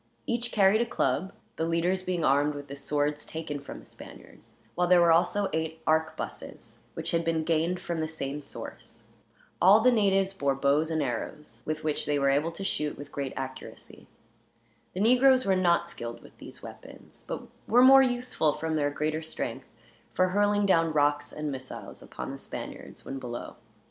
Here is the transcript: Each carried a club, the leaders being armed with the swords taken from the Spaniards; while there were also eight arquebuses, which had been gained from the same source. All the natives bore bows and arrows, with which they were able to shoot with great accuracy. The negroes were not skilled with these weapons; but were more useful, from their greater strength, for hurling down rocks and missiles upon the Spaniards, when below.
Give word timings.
Each 0.25 0.51
carried 0.51 0.81
a 0.81 0.85
club, 0.87 1.31
the 1.57 1.63
leaders 1.65 2.01
being 2.01 2.25
armed 2.25 2.55
with 2.55 2.69
the 2.69 2.75
swords 2.75 3.23
taken 3.23 3.59
from 3.59 3.79
the 3.79 3.85
Spaniards; 3.85 4.55
while 4.73 4.87
there 4.87 4.99
were 4.99 5.11
also 5.11 5.47
eight 5.53 5.79
arquebuses, 5.85 6.79
which 6.95 7.11
had 7.11 7.23
been 7.23 7.43
gained 7.43 7.79
from 7.79 7.99
the 7.99 8.07
same 8.07 8.41
source. 8.41 9.03
All 9.61 9.79
the 9.79 9.91
natives 9.91 10.33
bore 10.33 10.55
bows 10.55 10.89
and 10.89 11.03
arrows, 11.03 11.61
with 11.67 11.83
which 11.83 12.07
they 12.07 12.17
were 12.17 12.31
able 12.31 12.51
to 12.53 12.63
shoot 12.63 12.97
with 12.97 13.11
great 13.11 13.33
accuracy. 13.37 14.07
The 14.95 15.01
negroes 15.01 15.45
were 15.45 15.55
not 15.55 15.85
skilled 15.85 16.23
with 16.23 16.35
these 16.39 16.63
weapons; 16.63 17.23
but 17.27 17.43
were 17.67 17.83
more 17.83 18.01
useful, 18.01 18.53
from 18.53 18.77
their 18.77 18.89
greater 18.89 19.21
strength, 19.21 19.67
for 20.15 20.29
hurling 20.29 20.65
down 20.65 20.93
rocks 20.93 21.31
and 21.31 21.51
missiles 21.51 22.01
upon 22.01 22.31
the 22.31 22.39
Spaniards, 22.39 23.05
when 23.05 23.19
below. 23.19 23.55